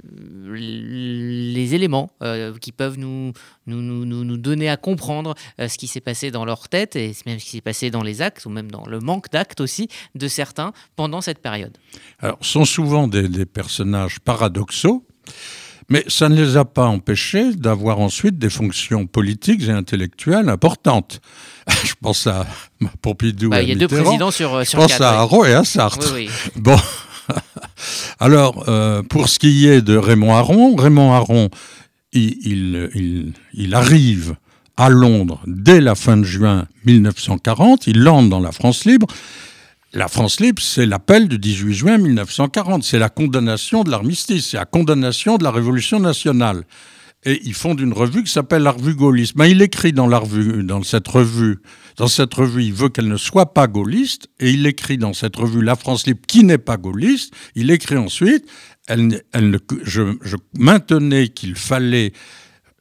les 0.03 1.75
éléments 1.75 2.09
euh, 2.23 2.53
qui 2.59 2.71
peuvent 2.71 2.97
nous, 2.97 3.33
nous, 3.67 3.81
nous, 3.81 4.05
nous, 4.05 4.37
donner 4.37 4.69
à 4.69 4.77
comprendre 4.77 5.35
euh, 5.59 5.67
ce 5.67 5.77
qui 5.77 5.87
s'est 5.87 6.01
passé 6.01 6.31
dans 6.31 6.45
leur 6.45 6.69
tête 6.69 6.95
et 6.95 7.13
même 7.25 7.39
ce 7.39 7.45
qui 7.45 7.51
s'est 7.51 7.61
passé 7.61 7.91
dans 7.91 8.03
les 8.03 8.21
actes 8.21 8.45
ou 8.45 8.49
même 8.49 8.71
dans 8.71 8.85
le 8.85 8.99
manque 8.99 9.29
d'actes 9.31 9.61
aussi 9.61 9.87
de 10.15 10.27
certains 10.27 10.73
pendant 10.95 11.21
cette 11.21 11.39
période. 11.39 11.77
Alors, 12.19 12.37
ce 12.41 12.51
sont 12.51 12.65
souvent 12.65 13.07
des, 13.07 13.27
des 13.27 13.45
personnages 13.45 14.19
paradoxaux. 14.19 15.05
Mais 15.89 16.05
ça 16.07 16.29
ne 16.29 16.41
les 16.41 16.55
a 16.55 16.63
pas 16.63 16.85
empêchés 16.85 17.53
d'avoir 17.53 17.99
ensuite 17.99 18.37
des 18.37 18.49
fonctions 18.49 19.07
politiques 19.07 19.63
et 19.63 19.71
intellectuelles 19.71 20.47
importantes. 20.47 21.19
Je 21.83 21.93
pense 22.01 22.27
à 22.27 22.47
Pompidou 23.01 23.49
bah, 23.49 23.61
Il 23.61 23.67
y 23.67 23.71
a 23.73 23.75
deux 23.75 23.89
présidents 23.89 24.31
sur, 24.31 24.65
sur 24.65 24.79
Je 24.79 24.87
pense 24.87 25.01
à 25.01 25.19
Haro 25.19 25.43
et 25.43 25.53
à 25.53 25.65
Sartre. 25.65 26.13
Oui, 26.13 26.29
oui. 26.29 26.51
Bon, 26.55 26.77
alors, 28.19 28.65
euh, 28.67 29.03
pour 29.03 29.29
ce 29.29 29.39
qui 29.39 29.67
est 29.67 29.81
de 29.81 29.97
Raymond 29.97 30.35
Aron, 30.35 30.75
Raymond 30.75 31.13
Aron, 31.13 31.49
il, 32.13 33.33
arrive 33.73 34.35
à 34.77 34.89
Londres 34.89 35.41
dès 35.47 35.81
la 35.81 35.95
fin 35.95 36.17
de 36.17 36.23
juin 36.23 36.67
1940, 36.85 37.87
il 37.87 37.99
lande 38.01 38.29
dans 38.29 38.39
la 38.39 38.51
France 38.51 38.85
libre. 38.85 39.07
La 39.93 40.07
France 40.07 40.39
libre, 40.39 40.61
c'est 40.61 40.85
l'appel 40.85 41.27
du 41.27 41.37
18 41.37 41.73
juin 41.73 41.97
1940, 41.97 42.83
c'est 42.83 42.99
la 42.99 43.09
condamnation 43.09 43.83
de 43.83 43.91
l'armistice, 43.91 44.51
c'est 44.51 44.57
la 44.57 44.65
condamnation 44.65 45.37
de 45.37 45.43
la 45.43 45.51
Révolution 45.51 45.99
nationale 45.99 46.63
et 47.23 47.39
ils 47.43 47.53
fondent 47.53 47.79
une 47.79 47.93
revue 47.93 48.23
qui 48.23 48.31
s'appelle 48.31 48.63
la 48.63 48.71
revue 48.71 48.95
gaulliste. 48.95 49.35
Mais 49.35 49.51
il 49.51 49.61
écrit 49.61 49.93
dans 49.93 50.07
la 50.07 50.17
revue, 50.17 50.63
dans 50.63 50.81
cette 50.81 51.07
revue, 51.07 51.59
dans 51.97 52.07
cette 52.07 52.33
revue, 52.33 52.63
il 52.63 52.73
veut 52.73 52.89
qu'elle 52.89 53.07
ne 53.07 53.17
soit 53.17 53.53
pas 53.53 53.67
gaulliste, 53.67 54.27
et 54.39 54.49
il 54.51 54.65
écrit 54.65 54.97
dans 54.97 55.13
cette 55.13 55.35
revue 55.35 55.61
La 55.61 55.75
France 55.75 56.07
libre 56.07 56.21
qui 56.27 56.43
n'est 56.43 56.57
pas 56.57 56.77
gaulliste. 56.77 57.33
Il 57.55 57.69
écrit 57.69 57.97
ensuite, 57.97 58.45
je 58.89 60.35
maintenais 60.57 61.27
qu'il 61.27 61.55
fallait 61.55 62.13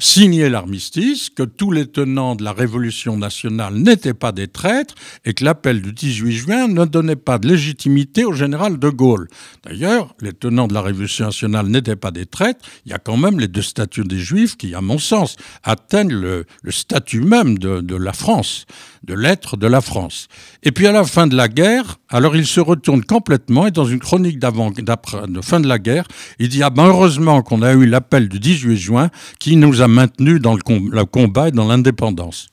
signer 0.01 0.49
l'armistice, 0.49 1.31
que 1.31 1.43
tous 1.43 1.71
les 1.71 1.87
tenants 1.87 2.35
de 2.35 2.43
la 2.43 2.53
Révolution 2.53 3.17
nationale 3.17 3.75
n'étaient 3.75 4.15
pas 4.15 4.33
des 4.33 4.49
traîtres 4.49 4.95
et 5.25 5.35
que 5.35 5.45
l'appel 5.45 5.83
du 5.83 5.93
18 5.93 6.33
juin 6.33 6.69
ne 6.69 6.85
donnait 6.85 7.17
pas 7.17 7.39
de 7.39 7.47
légitimité 7.47 8.25
au 8.25 8.33
général 8.33 8.79
de 8.79 8.89
Gaulle. 8.89 9.29
D'ailleurs, 9.65 10.15
les 10.21 10.33
tenants 10.33 10.67
de 10.67 10.75
la 10.75 10.83
Révolution 10.83 11.27
nationale 11.27 11.67
n'étaient 11.67 11.97
pas 11.97 12.11
des 12.11 12.27
traîtres, 12.27 12.65
il 12.87 12.93
y 12.93 12.95
a 12.95 12.99
quand 12.99 13.17
même 13.17 13.39
les 13.39 13.49
deux 13.49 13.63
statuts 13.63 14.05
des 14.05 14.19
Juifs 14.19 14.57
qui, 14.57 14.75
à 14.75 14.81
mon 14.81 14.99
sens, 14.99 15.37
atteignent 15.63 16.15
le, 16.15 16.47
statut 16.71 17.21
même 17.21 17.59
de 17.59 17.97
la 17.97 18.13
France, 18.13 18.67
de 19.05 19.15
l'être 19.15 19.57
de 19.57 19.67
la 19.67 19.81
France. 19.81 20.29
Et 20.63 20.73
puis 20.73 20.87
à 20.87 20.93
la 20.93 21.05
fin 21.05 21.27
de 21.27 21.37
la 21.37 21.49
guerre, 21.49 21.99
alors 22.09 22.37
il 22.37 22.47
se 22.47 22.61
retourne 22.61 23.05
complètement 23.05 23.67
et 23.67 23.71
dans 23.71 23.85
une 23.85 23.99
chronique 23.99 24.39
d'avant, 24.39 24.71
de 24.71 25.41
fin 25.41 25.61
de 25.61 25.69
la 25.69 25.79
guerre, 25.79 26.07
il 26.39 26.49
dit 26.49 26.63
ah 26.63 26.71
ben 26.71 26.87
heureusement 26.87 27.43
qu'on 27.43 27.63
a 27.63 27.73
eu 27.73 27.87
l'appel 27.87 28.29
du 28.29 28.39
18 28.39 28.77
juin 28.77 29.11
qui 29.39 29.57
nous 29.57 29.81
a 29.81 29.89
maintenus 29.89 30.41
dans 30.41 30.55
le, 30.55 31.05
combat 31.05 31.49
et 31.49 31.53
dans 31.53 31.67
l'indépendance. 31.67 32.49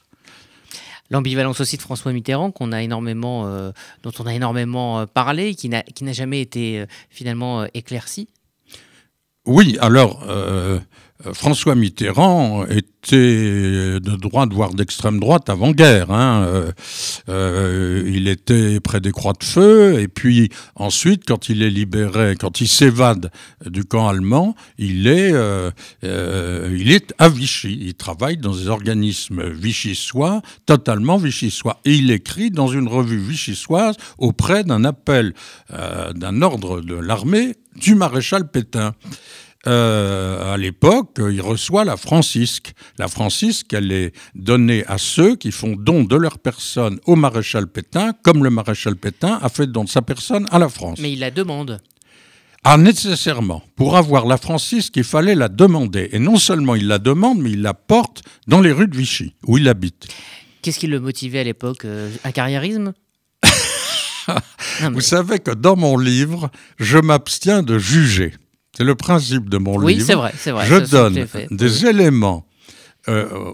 L'ambivalence 1.10 1.62
aussi 1.62 1.78
de 1.78 1.82
François 1.82 2.12
Mitterrand, 2.12 2.52
qu'on 2.52 2.74
a 2.74 2.82
énormément, 2.82 3.48
euh, 3.48 3.72
dont 4.04 4.12
on 4.20 4.26
a 4.26 4.34
énormément 4.34 5.00
euh, 5.00 5.06
parlé, 5.06 5.56
qui 5.56 5.70
n'a, 5.70 5.82
qui 5.82 6.04
n'a 6.04 6.12
jamais 6.12 6.42
été 6.42 6.82
euh, 6.82 6.86
finalement 7.10 7.66
éclaircie. 7.74 8.28
Oui, 9.48 9.78
alors 9.80 10.24
euh, 10.28 10.78
François 11.34 11.74
Mitterrand 11.74 12.66
était 12.68 14.00
de 14.00 14.16
droite, 14.16 14.54
voire 14.54 14.74
d'extrême 14.74 15.20
droite 15.20 15.50
avant-guerre. 15.50 16.12
Hein. 16.12 16.44
Euh, 16.46 16.72
euh, 17.30 18.04
il 18.08 18.28
était 18.28 18.80
près 18.80 19.00
des 19.00 19.12
croix 19.12 19.34
de 19.34 19.44
feu, 19.44 20.00
et 20.00 20.08
puis 20.08 20.50
ensuite, 20.76 21.24
quand 21.26 21.50
il 21.50 21.64
est 21.64 21.70
libéré, 21.70 22.36
quand 22.40 22.62
il 22.62 22.68
s'évade 22.68 23.32
du 23.66 23.84
camp 23.84 24.08
allemand, 24.08 24.56
il 24.78 25.08
est, 25.08 25.34
il 26.04 26.92
est 26.92 27.14
à 27.18 27.30
Vichy. 27.30 27.80
Il 27.82 27.96
travaille 27.96 28.38
dans 28.38 28.56
des 28.56 28.68
organismes 28.68 29.50
vichysois, 29.50 30.42
totalement 30.66 31.18
vichysois. 31.18 31.80
Et 31.86 31.96
il 31.96 32.12
écrit 32.12 32.52
dans 32.52 32.68
une 32.68 32.88
revue 32.88 33.20
vichysoise 33.20 33.96
auprès 34.18 34.64
d'un 34.64 34.84
appel 34.84 35.34
d'un 35.70 36.42
ordre 36.42 36.82
de 36.82 36.96
l'armée 36.96 37.56
du 37.76 37.96
maréchal 37.96 38.50
Pétain. 38.50 38.94
Euh, 39.68 40.54
à 40.54 40.58
l'époque, 40.58 41.20
il 41.20 41.42
reçoit 41.42 41.84
la 41.84 41.98
francisque. 41.98 42.74
La 42.98 43.08
francisque, 43.08 43.74
elle 43.74 43.92
est 43.92 44.14
donnée 44.34 44.86
à 44.88 44.98
ceux 44.98 45.36
qui 45.36 45.52
font 45.52 45.76
don 45.76 46.06
de 46.06 46.16
leur 46.16 46.40
personne 46.40 47.00
au 47.06 47.16
maréchal 47.16 47.68
Pétain, 47.68 48.14
comme 48.24 48.44
le 48.44 48.50
maréchal 48.50 48.96
Pétain 48.96 49.40
a 49.42 49.50
fait 49.50 49.68
don 49.68 49.84
de 49.84 49.90
sa 49.90 50.02
personne 50.02 50.48
à 50.52 50.60
la 50.60 50.70
France. 50.70 51.00
Mais 51.02 51.12
il 51.12 51.20
la 51.20 51.32
demande. 51.32 51.82
Ah, 52.64 52.78
nécessairement. 52.78 53.62
Pour 53.76 53.98
avoir 53.98 54.26
la 54.26 54.38
francisque, 54.38 54.96
il 54.96 55.04
fallait 55.04 55.36
la 55.36 55.50
demander. 55.50 56.10
Et 56.12 56.20
non 56.20 56.38
seulement 56.38 56.76
il 56.76 56.88
la 56.88 57.00
demande, 57.00 57.40
mais 57.40 57.52
il 57.52 57.62
la 57.62 57.74
porte 57.74 58.24
dans 58.48 58.62
les 58.62 58.72
rues 58.72 58.88
de 58.88 58.96
Vichy, 58.96 59.34
où 59.46 59.58
il 59.58 59.68
habite. 59.68 60.08
Qu'est-ce 60.62 60.80
qui 60.80 60.88
le 60.88 61.00
motivait 61.00 61.40
à 61.40 61.44
l'époque 61.44 61.86
euh, 61.86 62.10
Un 62.24 62.32
carriérisme? 62.32 62.94
Vous 64.92 65.02
savez 65.02 65.40
que 65.40 65.52
dans 65.52 65.76
mon 65.76 65.98
livre, 65.98 66.52
je 66.78 66.98
m'abstiens 66.98 67.64
de 67.64 67.78
juger. 67.78 68.34
C'est 68.78 68.84
le 68.84 68.94
principe 68.94 69.50
de 69.50 69.58
mon 69.58 69.78
oui, 69.78 69.96
livre. 69.96 70.06
c'est 70.06 70.14
vrai, 70.14 70.34
c'est 70.38 70.52
vrai. 70.52 70.68
Je 70.68 70.76
donne 70.76 71.26
des 71.50 71.86
éléments 71.88 72.46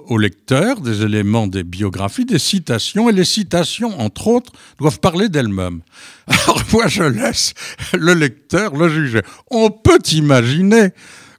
au 0.08 0.18
lecteur 0.18 0.82
des 0.82 1.04
éléments 1.04 1.48
des 1.48 1.64
biographies, 1.64 2.26
des 2.26 2.40
citations, 2.40 3.08
et 3.08 3.14
les 3.14 3.24
citations, 3.24 3.98
entre 4.02 4.28
autres, 4.28 4.52
doivent 4.80 5.00
parler 5.00 5.30
d'elles-mêmes. 5.30 5.82
Alors 6.28 6.62
moi, 6.74 6.88
je 6.88 7.04
laisse 7.04 7.54
le 7.94 8.16
lecteur 8.16 8.76
le 8.76 8.90
juger. 8.90 9.22
On 9.50 9.70
peut 9.70 10.02
imaginer 10.12 10.90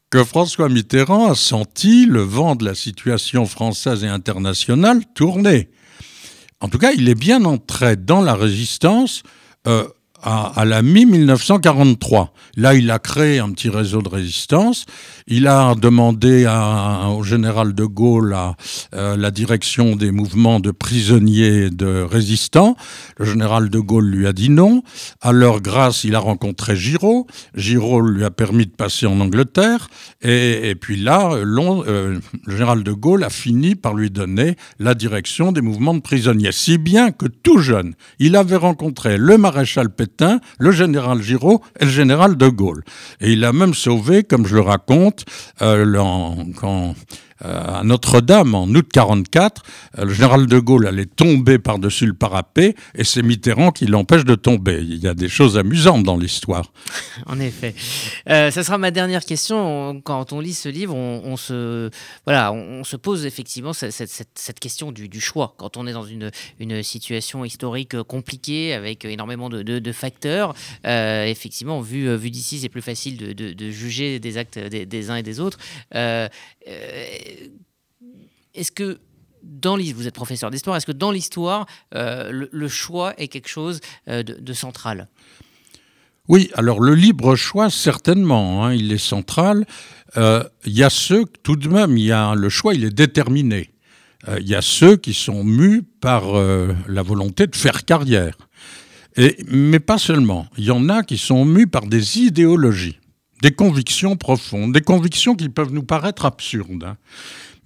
que 0.08 0.24
François 0.24 0.70
Mitterrand 0.70 1.32
a 1.32 1.34
senti 1.34 2.06
le 2.06 2.22
vent 2.22 2.54
de 2.54 2.64
la 2.64 2.74
situation 2.74 3.44
française 3.44 4.02
et 4.02 4.08
internationale 4.08 5.02
tourner. 5.14 5.68
En 6.60 6.70
tout 6.70 6.78
cas, 6.78 6.92
il 6.92 7.06
est 7.10 7.14
bien 7.14 7.44
entré 7.44 7.96
dans 7.96 8.22
la 8.22 8.34
résistance 8.34 9.24
euh, 9.66 9.86
à, 10.24 10.64
la 10.64 10.80
mi-1943. 10.80 12.28
Là, 12.56 12.74
il 12.74 12.90
a 12.90 12.98
créé 12.98 13.40
un 13.40 13.50
petit 13.50 13.68
réseau 13.68 14.00
de 14.00 14.08
résistance. 14.08 14.86
Il 15.26 15.46
a 15.46 15.74
demandé 15.74 16.46
au 17.08 17.22
général 17.22 17.74
de 17.74 17.84
Gaulle 17.84 18.34
euh, 18.94 19.16
la 19.16 19.30
direction 19.30 19.96
des 19.96 20.10
mouvements 20.10 20.60
de 20.60 20.70
prisonniers 20.70 21.68
de 21.68 22.02
résistants. 22.02 22.76
Le 23.18 23.26
général 23.26 23.68
de 23.68 23.78
Gaulle 23.78 24.06
lui 24.06 24.26
a 24.26 24.32
dit 24.32 24.48
non. 24.48 24.82
À 25.20 25.32
leur 25.32 25.60
grâce, 25.60 26.04
il 26.04 26.14
a 26.14 26.20
rencontré 26.20 26.74
Giraud. 26.74 27.26
Giraud 27.54 28.00
lui 28.00 28.24
a 28.24 28.30
permis 28.30 28.64
de 28.64 28.72
passer 28.72 29.06
en 29.06 29.20
Angleterre. 29.20 29.88
Et, 30.22 30.74
puis 30.80 30.96
là, 30.96 31.32
euh, 31.32 32.18
le 32.46 32.52
général 32.52 32.82
de 32.82 32.92
Gaulle 32.92 33.24
a 33.24 33.30
fini 33.30 33.74
par 33.74 33.94
lui 33.94 34.10
donner 34.10 34.56
la 34.78 34.94
direction 34.94 35.52
des 35.52 35.60
mouvements 35.60 35.94
de 35.94 36.00
prisonniers. 36.00 36.52
Si 36.52 36.78
bien 36.78 37.12
que 37.12 37.26
tout 37.26 37.58
jeune, 37.58 37.94
il 38.18 38.36
avait 38.36 38.56
rencontré 38.56 39.18
le 39.18 39.36
maréchal 39.36 39.90
Pétain 39.90 40.13
le 40.58 40.70
général 40.70 41.22
Giraud 41.22 41.62
et 41.78 41.84
le 41.84 41.90
général 41.90 42.36
de 42.36 42.48
Gaulle. 42.48 42.84
Et 43.20 43.32
il 43.32 43.44
a 43.44 43.52
même 43.52 43.74
sauvé, 43.74 44.24
comme 44.24 44.46
je 44.46 44.54
le 44.54 44.60
raconte, 44.60 45.24
euh, 45.62 45.84
quand 46.56 46.94
à 47.40 47.82
Notre-Dame 47.84 48.54
en 48.54 48.66
août 48.68 48.86
44, 48.92 49.62
euh, 49.98 50.04
le 50.04 50.12
général 50.12 50.46
de 50.46 50.58
Gaulle 50.58 50.86
allait 50.86 51.06
tomber 51.06 51.58
par-dessus 51.58 52.06
le 52.06 52.14
parapet 52.14 52.74
et 52.94 53.04
c'est 53.04 53.22
Mitterrand 53.22 53.72
qui 53.72 53.86
l'empêche 53.86 54.24
de 54.24 54.34
tomber. 54.34 54.78
Il 54.80 54.98
y 54.98 55.08
a 55.08 55.14
des 55.14 55.28
choses 55.28 55.58
amusantes 55.58 56.04
dans 56.04 56.16
l'histoire. 56.16 56.72
en 57.26 57.40
effet. 57.40 57.74
Euh, 58.28 58.50
sera 58.50 58.78
ma 58.78 58.90
dernière 58.90 59.24
question. 59.24 60.00
Quand 60.02 60.32
on 60.32 60.40
lit 60.40 60.54
ce 60.54 60.68
livre, 60.68 60.94
on, 60.94 61.36
se, 61.36 61.90
voilà, 62.24 62.52
on, 62.52 62.82
se 62.84 62.96
pose 62.96 63.26
effectivement 63.26 63.72
cette, 63.72 64.60
question 64.60 64.92
du, 64.92 65.20
choix. 65.20 65.54
Quand 65.58 65.76
on 65.76 65.86
est 65.86 65.92
dans 65.92 66.04
une, 66.04 66.30
situation 66.82 67.44
historique 67.44 68.00
compliquée 68.02 68.72
avec 68.72 69.04
énormément 69.04 69.50
de, 69.50 69.92
facteurs, 69.92 70.54
effectivement, 70.84 71.80
vu, 71.80 72.30
d'ici, 72.30 72.58
c'est 72.60 72.68
plus 72.68 72.82
facile 72.82 73.34
de, 73.34 73.70
juger 73.70 74.18
des 74.18 74.38
actes 74.38 74.58
des, 74.58 75.10
uns 75.10 75.16
et 75.16 75.22
des 75.22 75.40
autres. 75.40 75.58
Euh, 75.94 76.28
est-ce 78.54 78.72
que 78.72 78.98
dans 79.42 79.76
vous 79.76 80.06
êtes 80.06 80.14
professeur 80.14 80.50
d'histoire, 80.50 80.76
est-ce 80.76 80.86
que 80.86 80.92
dans 80.92 81.10
l'histoire, 81.10 81.66
euh, 81.94 82.46
le, 82.50 82.68
choix 82.68 83.12
est 83.18 83.28
quelque 83.28 83.48
chose 83.48 83.80
euh, 84.08 84.22
de, 84.22 84.52
central? 84.52 85.08
Oui, 86.28 86.50
alors 86.54 86.80
le 86.80 86.94
libre 86.94 87.36
choix, 87.36 87.68
certainement, 87.68 88.64
hein, 88.64 88.72
il 88.72 88.90
est 88.92 88.98
central. 88.98 89.66
Il 90.16 90.48
y 90.72 90.82
a 90.84 90.90
ceux, 90.90 91.24
tout 91.42 91.56
de 91.56 91.68
même, 91.68 91.94
le 91.96 92.48
choix, 92.48 92.72
est 92.72 92.90
déterminé. 92.90 93.72
Il 94.38 94.48
y 94.48 94.54
a 94.54 94.62
ceux 94.62 94.96
qui 94.96 95.12
sont 95.12 95.42
mus 95.42 95.82
par 95.82 96.32
la 96.32 97.02
volonté 97.02 97.48
de 97.48 97.56
faire 97.56 97.84
carrière. 97.84 98.38
Mais 99.48 99.80
pas 99.80 99.98
seulement. 99.98 100.46
Il 100.56 100.64
y 100.64 100.70
en 100.70 100.88
a 100.88 101.02
qui 101.02 101.18
sont 101.18 101.44
mus 101.44 101.66
par 101.66 101.86
des 101.86 102.20
idéologies 102.20 102.98
des 103.44 103.52
convictions 103.52 104.16
profondes, 104.16 104.72
des 104.72 104.80
convictions 104.80 105.34
qui 105.34 105.50
peuvent 105.50 105.74
nous 105.74 105.82
paraître 105.82 106.24
absurdes, 106.24 106.84
hein, 106.84 106.96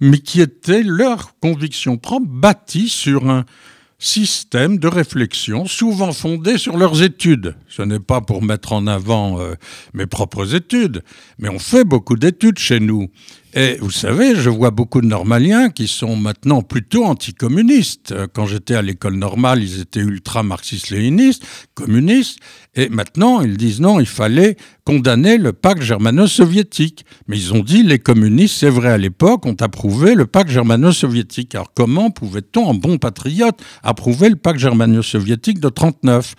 mais 0.01 0.19
qui 0.19 0.41
étaient 0.41 0.83
leurs 0.83 1.39
convictions 1.39 1.95
propres 1.95 2.27
bâties 2.27 2.89
sur 2.89 3.29
un 3.29 3.45
système 3.97 4.77
de 4.77 4.89
réflexion 4.89 5.67
souvent 5.67 6.11
fondé 6.11 6.57
sur 6.57 6.75
leurs 6.75 7.01
études. 7.01 7.55
Ce 7.69 7.81
n'est 7.81 8.01
pas 8.01 8.19
pour 8.19 8.43
mettre 8.43 8.73
en 8.73 8.87
avant 8.87 9.39
euh, 9.39 9.53
mes 9.93 10.05
propres 10.05 10.53
études, 10.53 11.01
mais 11.37 11.47
on 11.47 11.59
fait 11.59 11.85
beaucoup 11.85 12.17
d'études 12.17 12.59
chez 12.59 12.81
nous. 12.81 13.07
Et 13.55 13.77
vous 13.81 13.89
savez, 13.89 14.35
je 14.35 14.49
vois 14.49 14.69
beaucoup 14.69 15.01
de 15.01 15.07
normaliens 15.07 15.69
qui 15.71 15.87
sont 15.87 16.15
maintenant 16.15 16.61
plutôt 16.61 17.03
anticommunistes. 17.05 18.13
Quand 18.33 18.45
j'étais 18.45 18.75
à 18.75 18.83
l'école 18.83 19.15
normale, 19.15 19.63
ils 19.63 19.81
étaient 19.81 20.01
ultra-marxistes-léninistes, 20.01 21.43
communistes, 21.73 22.37
et 22.75 22.89
maintenant 22.89 23.41
ils 23.41 23.57
disent 23.57 23.81
non, 23.81 23.99
il 23.99 24.05
fallait 24.05 24.55
condamner 24.85 25.39
le 25.39 25.51
pacte 25.51 25.81
germano-soviétique. 25.81 27.05
Mais 27.27 27.37
ils 27.37 27.51
ont 27.51 27.63
dit 27.63 27.81
les 27.81 27.97
communistes, 27.97 28.55
c'est 28.59 28.69
vrai 28.69 28.89
à 28.89 28.97
l'époque, 28.99 29.47
ont 29.47 29.57
approuvé 29.59 30.13
le 30.13 30.27
pacte 30.27 30.51
germano-soviétique. 30.51 31.55
Alors 31.55 31.73
comment 31.73 32.11
pouvait-on, 32.11 32.65
en 32.65 32.75
bon 32.75 32.99
patriote, 32.99 33.59
approuver 33.81 34.29
le 34.29 34.35
pacte 34.35 34.59
germano-soviétique 34.59 35.59
de 35.59 35.69
39 35.69 36.35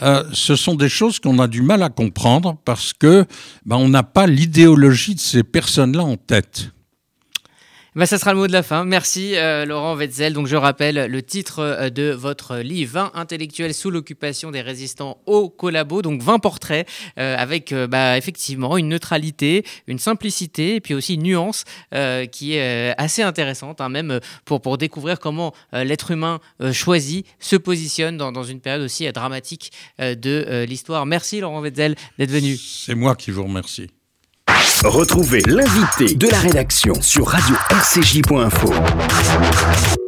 euh, 0.00 0.24
ce 0.32 0.56
sont 0.56 0.74
des 0.74 0.88
choses 0.88 1.18
qu'on 1.18 1.38
a 1.38 1.46
du 1.46 1.62
mal 1.62 1.82
à 1.82 1.90
comprendre 1.90 2.56
parce 2.64 2.92
que 2.92 3.26
ben, 3.66 3.76
on 3.76 3.88
n'a 3.88 4.02
pas 4.02 4.26
l'idéologie 4.26 5.14
de 5.14 5.20
ces 5.20 5.42
personnes-là 5.42 6.02
en 6.02 6.16
tête. 6.16 6.70
Bah, 7.94 8.06
ça 8.06 8.16
sera 8.16 8.32
le 8.32 8.38
mot 8.38 8.46
de 8.46 8.52
la 8.52 8.62
fin. 8.62 8.86
Merci 8.86 9.36
euh, 9.36 9.66
Laurent 9.66 9.94
Wetzel. 9.96 10.32
Donc 10.32 10.46
je 10.46 10.56
rappelle 10.56 11.10
le 11.10 11.22
titre 11.22 11.58
euh, 11.58 11.90
de 11.90 12.10
votre 12.10 12.56
livre 12.56 12.94
20 12.94 13.10
intellectuels 13.12 13.74
sous 13.74 13.90
l'occupation 13.90 14.50
des 14.50 14.62
résistants 14.62 15.20
au 15.26 15.50
collabo. 15.50 16.00
Donc 16.00 16.22
20 16.22 16.38
portraits 16.38 16.88
euh, 17.18 17.36
avec 17.36 17.74
bah, 17.74 18.16
effectivement 18.16 18.78
une 18.78 18.88
neutralité, 18.88 19.66
une 19.86 19.98
simplicité 19.98 20.76
et 20.76 20.80
puis 20.80 20.94
aussi 20.94 21.14
une 21.14 21.24
nuance 21.24 21.64
qui 22.30 22.54
est 22.54 22.94
assez 22.98 23.22
intéressante, 23.22 23.80
hein, 23.80 23.88
même 23.88 24.20
pour, 24.44 24.62
pour 24.62 24.78
découvrir 24.78 25.18
comment 25.18 25.52
l'être 25.72 26.10
humain 26.10 26.40
choisi 26.72 27.24
se 27.38 27.56
positionne 27.56 28.16
dans, 28.16 28.32
dans, 28.32 28.42
une 28.42 28.60
période 28.60 28.82
aussi 28.82 29.10
dramatique 29.12 29.72
de 29.98 30.64
l'histoire. 30.64 31.04
Merci 31.06 31.40
Laurent 31.40 31.60
Wetzel 31.60 31.94
d'être 32.18 32.30
venu. 32.30 32.56
C'est 32.56 32.94
moi 32.94 33.14
qui 33.14 33.30
vous 33.30 33.44
remercie. 33.44 33.90
Retrouvez 34.84 35.42
l'invité 35.46 36.14
de 36.14 36.28
la 36.28 36.38
rédaction 36.38 36.94
sur 37.00 37.28
radio-rcj.info. 37.28 40.01